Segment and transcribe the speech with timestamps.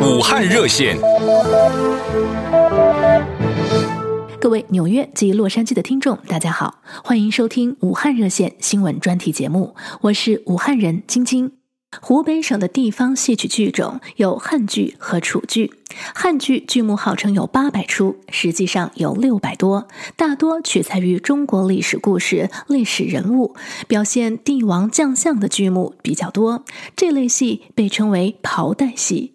[0.00, 0.98] 武汉热线，
[4.38, 11.59] 各位纽约及洛杉矶的听众，大家好，欢迎收听武汉热线新闻专题节目，我是武汉人晶晶。
[12.00, 15.72] 湖北省的地方戏曲剧种有汉剧和楚剧。
[16.14, 23.56] 汉剧剧目号称有八百出，实际上有六百多，大多取材于中国历史故事、历史人物，
[23.88, 26.64] 表现帝王将相的剧目比较多。
[26.94, 29.32] 这类戏被称为袍带戏。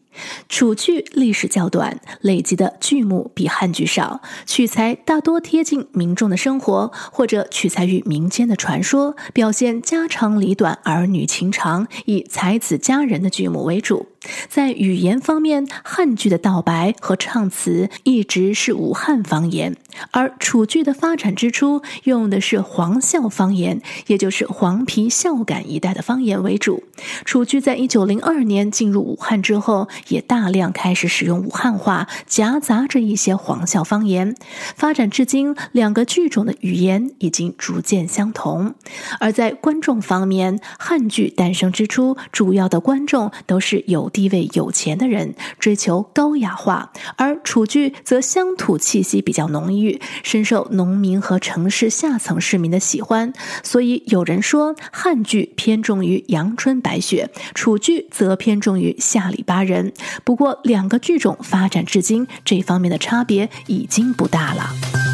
[0.50, 14.07] 楚剧历史较短，累积的剧目比汉剧少，取材大多贴近民众的生活，或者取材于民间的传说，表现家长里短、儿女情长，以才子佳人的剧目为主。
[14.50, 19.75] 在语言方面，汉剧的道白和唱词一直是武汉方言，
[20.11, 26.84] 而楚剧的发展之初用的是黄孝方言，也就是黄皮孝感一带的方言为主。
[27.25, 34.36] 楚剧在一九零二年进入武汉之后，也大量开始使用武汉话，夹杂着一些黄孝方言。
[34.76, 38.76] 发展至今，两个剧种的语言已经逐渐相同。
[39.20, 53.34] 而在观众方面，汉剧诞生之初，主要的观众都是有地位有钱的人，追求高雅化；而楚剧则乡土气息比较浓郁，深受农民和城市下层市民的喜欢。
[53.62, 59.92] 所以有人说，汉剧偏重于阳春白雪，楚剧则偏重于下里巴人。
[60.24, 65.05] 不过，两个剧种发展至今，这方面的差别已经不大了。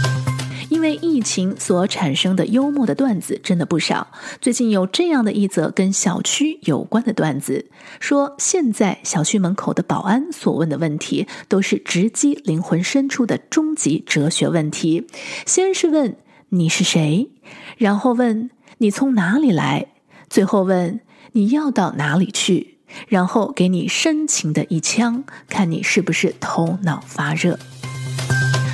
[0.71, 4.07] 因为疫情所产生的幽默的段子真的不少。
[4.39, 7.69] 最近有这样的一则跟小区有关的段子，
[7.99, 15.05] 说现在小区门口的保安所问的问题，都是直击灵魂深处的终极哲学问题。
[15.45, 16.15] 先是问
[16.47, 17.29] 你是谁，
[17.77, 19.87] 然后问你从哪里来，
[20.29, 21.01] 最后问
[21.33, 22.77] 你要到哪里去。
[23.07, 27.57] 然后给你深情的一枪，看你是不是头脑发热。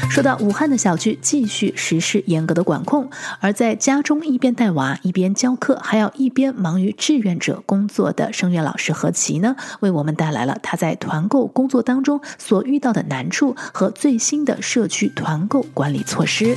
[0.09, 3.07] 说到武汉的小区继续实施严格的管控，
[3.39, 16.55] 而在家中一边带娃一边教课，还要一边忙于志愿者工作的声乐老师何琪呢，为我们带来了他在团购工作当中所遇到的难处和最新的社区团购管理措施。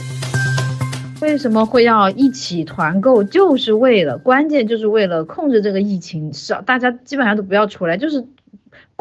[1.20, 3.22] 为什么会要一起团购？
[3.22, 8.26] 就是为了，关键就是为了控制这个疫情，少大家基本上都不要出来，就是。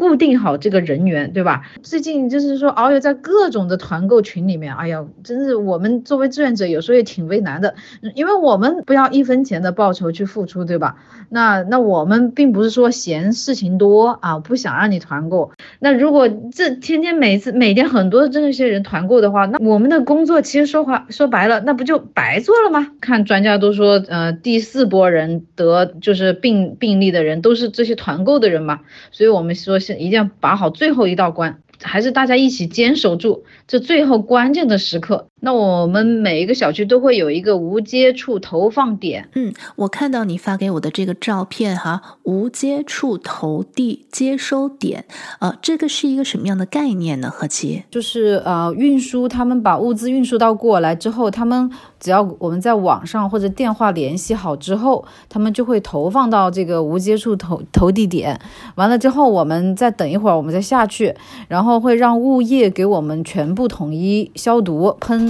[0.00, 1.60] 固定好这个人员，对吧？
[1.82, 7.74] 最近就是说，遨游在各种的团购群里面，哎呀，真是我们作为志愿者，有时候也挺为难的，
[8.14, 10.96] 因为我们不要一分钱的报酬去付出，对吧？
[11.28, 15.52] 那那我们并不是说嫌事情多啊，不想让你团购。
[15.80, 22.86] 那如果这天天每次每天很多这些人团购的话，那我们的工作其实说话说白了，那不就白做了吗？
[23.02, 28.80] 看专家都说，呃，第四波人得就是病病例的人都是这些团购的人嘛，
[29.10, 29.78] 所以我们说。
[29.98, 35.29] 一定要把好最后一道关，还是大家一起坚守住这最后关键的时刻。
[35.40, 39.28] 那我们每一个小区都会有一个无接触投放点。
[39.34, 45.04] 嗯，我看到你发给我的这个照片哈，无接触投递接收点，
[45.38, 47.30] 呃，这个是一个什么样的概念呢？
[47.30, 47.84] 何琪？
[47.90, 58.38] 就是呃，运输他们把物资运输到过来之后，他们只要我们在网上或者电话联系好之后，他们就会投放到这个无接触投投递点。
[58.74, 61.14] 完了之后，我们再等一会儿，我们再下去，
[61.48, 65.29] 然后会让物业给我们全部统一消毒喷。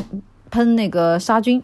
[0.51, 1.63] 喷那个杀菌，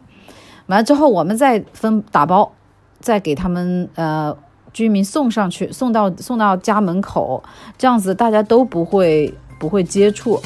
[0.66, 2.52] 完了之后我们再分打包，
[3.00, 4.36] 再给他们呃
[4.72, 7.42] 居民送上去，送到送到家门口，
[7.76, 10.40] 这样子大家都不会不会接触。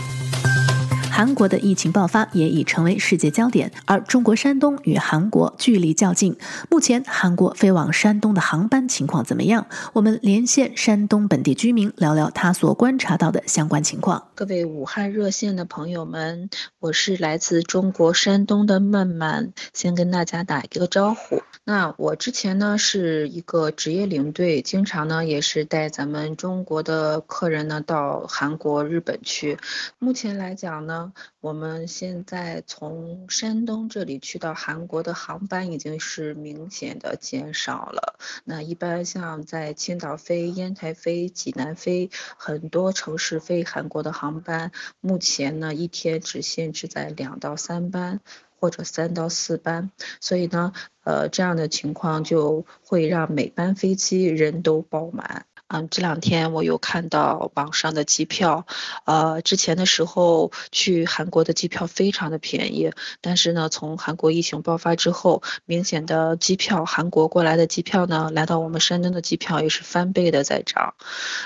[1.20, 6.34] 韩国的疫情爆发也已成为世界焦点，而中国山东与韩国距离较近。
[6.70, 9.66] 目前韩国飞往山东的航班情况怎么样？
[9.92, 14.28] 我们连线山东本地居民，聊聊他所观察到的相关情况。
[14.34, 16.48] 各位武汉热线的朋友们，
[16.78, 21.42] 我是来自中国山东的曼曼，先跟大家打一个招呼。
[21.64, 29.58] 那我之前呢是一个职业领队，经常呢也是带咱们中国的客人呢到韩国、日本去。
[29.98, 31.09] 目前来讲呢。
[31.40, 38.18] 我们现在从山东这里去到韩国的航班已经是明显的减少了。
[38.44, 48.20] 那一般像在青岛飞、烟台飞、济南飞，很多城市飞韩国的航班，目前呢一天只限制在两到三班
[48.58, 49.90] 或者三到四班。
[50.20, 50.72] 所以呢，
[51.04, 55.46] 呃，这样的情况就会让每班飞机人都爆满。
[55.72, 58.66] 嗯，这两天我有看到网上的机票，
[59.04, 62.90] 呃，之前的时候去韩国的机票非常的便宜，
[63.20, 70.94] 但是呢，从韩国疫情爆发之后，明显的机票，韩国过来的机票呢，来到我们山东的机票也是翻倍的在涨。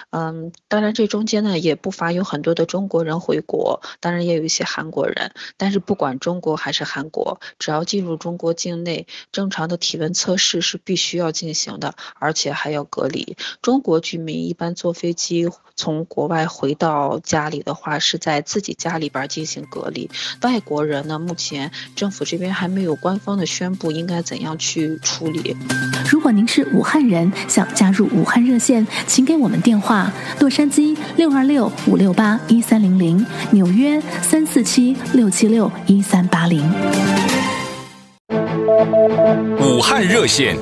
[0.09, 13.37] 嗯，当然这中间呢，也不乏有很多的中国人回国，当然也有一些韩国人，但是不管中国还是韩国，只要进入中国境内，正常的体温测试是必须要进行的，而且还要隔离。
[13.61, 20.08] 中国居民一般坐飞机从国外回到家里的话，是在自己家里边进行隔离。
[20.43, 25.56] 外国人呢，目前政府这边还没有官方的宣布应该怎样去处理。
[26.08, 36.62] 如果您是武汉人，想加入武汉热线，请给我们电话：洛杉矶六二六五六八一三零零，纽约三四七六七六一三八零。
[39.58, 40.56] 武汉热线。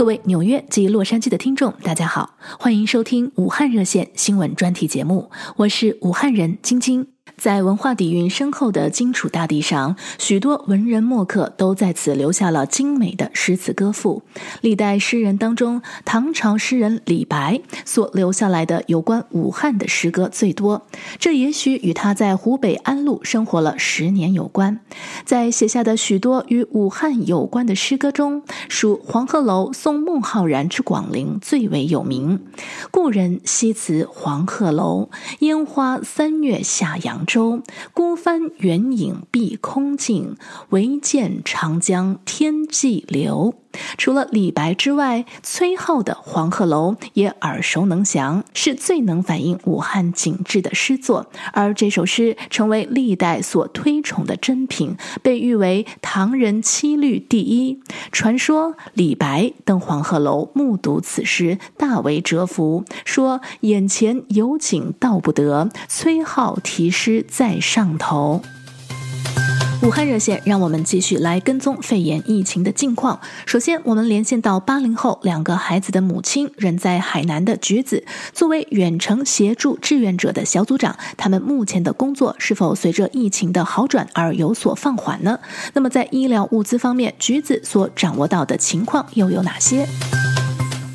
[0.00, 7.06] 各位纽约及洛杉矶的听众，大家好，欢迎收听武汉热线新闻专题节目，我是武汉人晶晶。
[7.40, 14.22] 在文化底蕴深厚的荆楚大地上，许多文人墨客都在此留下了精美的诗词歌赋。
[14.60, 20.82] 历代诗人当中，唐朝诗人李白所留下来的有关武汉的诗歌最多。
[21.18, 24.78] 这也许与他在湖北安陆生活了十年有关。
[25.24, 32.44] 在写下的许多与武汉有关的诗歌中，属黄鹤楼送孟浩然之广陵最为有名。
[32.90, 35.08] 故人西辞黄鹤楼，
[35.38, 37.29] 烟花三月下扬州。
[37.30, 37.62] 舟
[37.94, 40.34] 孤帆远影碧空尽，
[40.70, 43.54] 唯见长江天际流。
[43.96, 51.30] 除了李白之外，崔颢的《黄鹤楼》也耳熟能详，是最能反映武汉景致的诗作。
[51.52, 57.80] 而这首诗成为历代所推崇的珍品，被誉为唐人七律第一。
[58.12, 68.42] 传说李白登黄鹤楼，目睹此诗，大为折服，说眼前有景道不得，崔颢题诗在上头。
[69.82, 73.18] 武汉热线，让我们继续来跟踪肺炎疫情的近况。
[73.46, 78.04] 首先，我们连线到八零后两个孩子的母亲，人在海南的橘子，
[78.34, 85.40] 作为远程协助志愿者的小组长，他们目前的工作是否随着疫情的好转而有所放缓呢？
[85.72, 89.88] 那么，在医疗物资方面，橘子所掌握到的情况又有哪些？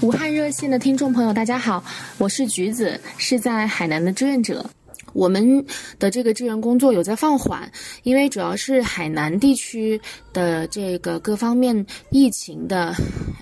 [0.02, 1.84] 武汉热线的听众朋友，大家好，
[2.20, 4.64] 我是橘子，是在海南的志愿者。
[5.16, 5.66] 我们
[5.98, 7.72] 的这个支援工作有在放缓，
[8.04, 10.00] 因为主要是海南地区
[10.34, 12.94] 的这个各方面疫情的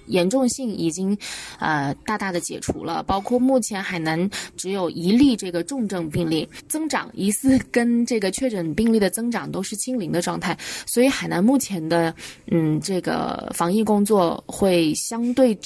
[0.05, 1.17] 严重性已经
[1.59, 10.55] 呃大大的解除了，包括目前海南只有一例这个重症病例增长，疑似跟这个确诊病例的增长都是清零的状态，
[10.85, 12.13] 所以海南目前的
[12.51, 15.57] 嗯这个防疫工作会相对。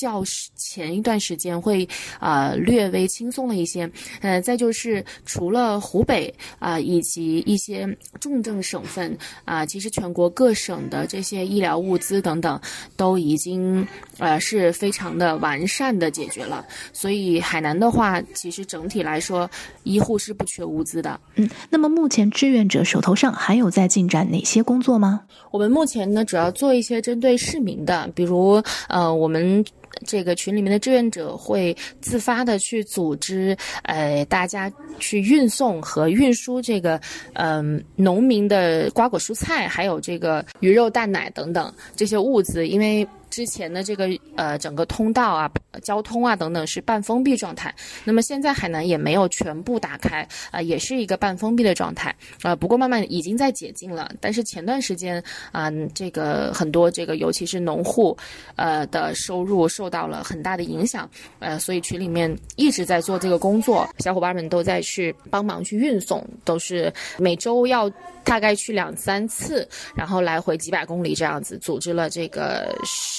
[0.00, 0.22] 较
[0.56, 3.90] 前一段时间会啊、呃、略微轻松了一些，
[4.20, 7.86] 呃，再就是除了湖北啊、呃、以及一些
[8.20, 12.60] 重症省份啊、呃，其实全国各省的这些医疗物资等等
[12.96, 13.86] 都已经
[14.18, 19.50] 呃是非常的完善的解决了，所以海南的话，其实整体来说
[19.84, 21.20] 医护是不缺物资的。
[21.36, 25.22] 嗯，那么目前志愿者手头上还有在进展哪些工作吗？
[25.50, 29.64] 我们目前呢主要做一些针对市民的，比如呃我们。
[30.06, 37.00] 这个群里面的志愿者会自发的去组织，呃，大家去运送和运输这个，
[37.34, 43.06] 嗯、农民的瓜果蔬菜，还有这个鱼肉蛋奶等等这些物资，因为。
[43.32, 45.50] 之前的这个呃整个通道啊、
[45.82, 47.74] 交通啊等等是半封闭状态，
[48.04, 50.20] 那么现在海南也没有全部打开
[50.50, 52.10] 啊、呃，也是一个半封闭的状态
[52.42, 52.56] 啊、呃。
[52.56, 58.14] 不过慢慢已经在解禁了，但是前段时间啊、这个很多这个尤其是农户
[58.56, 61.08] 呃的收入受到了很大的影响，
[61.38, 67.90] 呃，所以群里面一直在做这个工作，小伙伴们都在去帮忙去运送，都是每周要
[68.24, 72.70] 大概去两三次，然后来回几百公里这样子，组织了这个。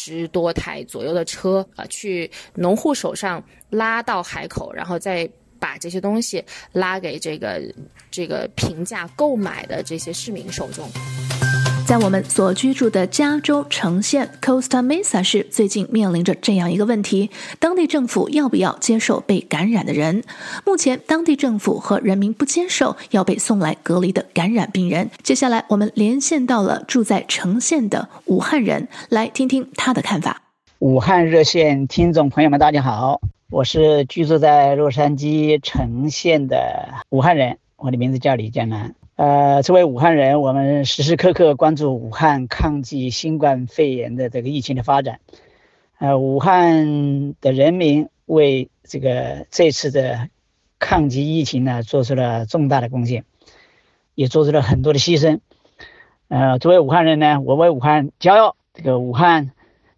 [0.06, 5.30] 十多台左右的车啊，去农户手上拉到海口，然后再
[5.60, 6.44] 把这些东西
[6.74, 7.62] 拉给这个
[8.12, 10.90] 这个平价购买的这些市民手中。
[11.86, 20.24] 在我们所居住的加州橙县 Costa Mesa 市，最近面临着这样一个问题：当地政府要不要接受被感染的人？
[20.66, 25.12] 目前，当地政府和人民不接受要被送来隔离的感染病人。
[25.24, 30.42] 接下来，我们连线到了住在橙县的武汉人，来听听他的看法。
[30.80, 33.20] 武汉热线听众朋友们，大家好，
[33.52, 38.96] 我是居住在洛杉矶橙县的武汉人，我的名字叫李江南。
[39.16, 45.20] 呃，作为武汉人，我们时时刻刻关注武汉抗击新冠肺炎的这个疫情的发展。
[46.00, 50.30] 呃，武汉的人民为这个这次的
[50.80, 53.24] 抗击疫情呢，做出了重大的贡献，
[54.16, 55.40] 也做出了很多的牺牲。
[56.30, 59.52] 呃，作为武汉人呢，我为武汉骄傲，这个武汉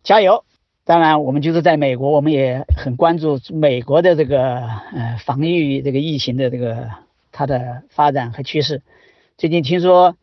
[0.03, 0.43] 加油！
[0.83, 6.89] 当然，我们就是在美国，我们也很关注美国的这个呃防御这个疫情的这个
[7.35, 8.81] 它的发展和趋势。
[9.37, 10.15] 最近听说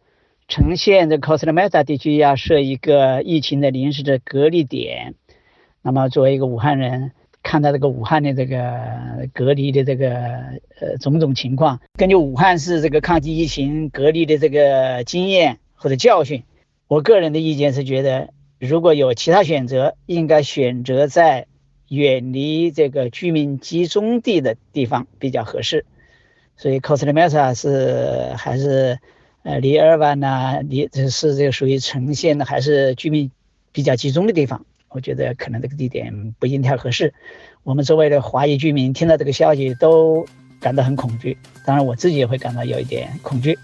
[0.49, 5.15] 城县的 Costa Mesa 地区要设一个疫情的临时的隔离点。
[5.83, 10.11] 那么作为一个武汉人，看到这个武汉的这个隔离的这个
[10.81, 16.45] 呃种种情况，根据武汉市这个抗击疫情隔离的这个经验或者教训，
[16.89, 21.47] 我个人的意见是觉得，如果有其他选择，应该选择在
[21.89, 25.85] 远离这个居民集中地的地方比较合适。
[26.57, 28.99] 所以 Costa Mesa 是还是
[29.43, 33.31] 呃离尔湾呐，离这是这个属于城县的，还是居民
[33.73, 34.65] 比较集中的地方？
[34.89, 37.15] 我觉得可能这个地点不一定太合适。
[37.63, 40.27] 我们周围的华裔居民听到这个消息都
[40.61, 43.59] 感到很恐惧，当然我自己也会感到有一点恐惧。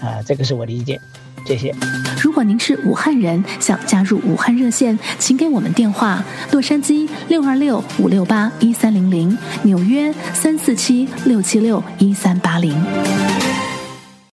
[0.00, 1.00] 啊，这个是我的意见
[1.44, 1.74] 谢谢。
[2.22, 6.22] 如果您是武汉人，想加入武汉热线，请给我们电话：
[6.52, 12.74] 洛杉矶六二六五六八一三零零，纽约三四七六七六一三八零。